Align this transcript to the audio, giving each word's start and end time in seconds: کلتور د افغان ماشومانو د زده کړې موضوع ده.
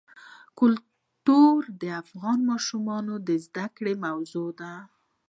کلتور 0.59 1.59
د 1.81 1.83
افغان 2.01 2.39
ماشومانو 2.51 3.13
د 3.27 3.29
زده 3.45 3.65
کړې 3.77 3.93
موضوع 4.05 4.49
ده. 4.59 4.73